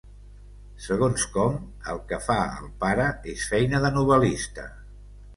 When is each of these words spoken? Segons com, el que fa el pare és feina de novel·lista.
Segons 0.83 1.25
com, 1.33 1.59
el 1.91 1.99
que 2.11 2.17
fa 2.27 2.37
el 2.61 2.71
pare 2.85 3.05
és 3.33 3.43
feina 3.51 3.83
de 3.85 3.93
novel·lista. 3.99 4.65